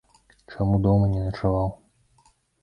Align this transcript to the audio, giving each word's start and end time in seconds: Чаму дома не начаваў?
Чаму 0.55 0.79
дома 0.85 1.05
не 1.11 1.21
начаваў? 1.27 1.69